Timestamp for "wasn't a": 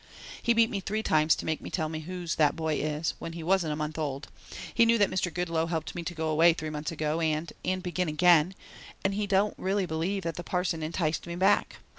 3.43-3.75